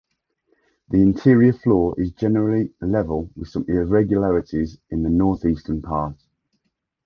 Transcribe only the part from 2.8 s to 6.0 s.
level with some irregularities in the northeastern